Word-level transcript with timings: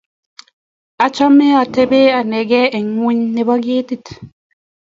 Achame 1.05 1.47
atebie 1.61 2.15
anegei 2.19 2.71
eng' 2.77 2.91
ng'weny 2.95 3.21
nebo 3.35 3.53
ketit 3.65 4.05